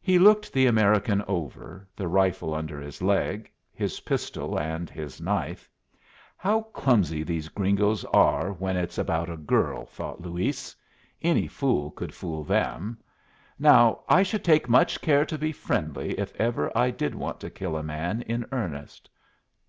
[0.00, 5.68] He looked the American over, the rifle under his leg, his pistol, and his knife.
[6.36, 10.76] "How clumsy these gringos are when it's about a girl!" thought Luis.
[11.20, 12.98] "Any fool could fool them.
[13.58, 17.50] Now I should take much care to be friendly if ever I did want to
[17.50, 19.10] kill a man in earnest.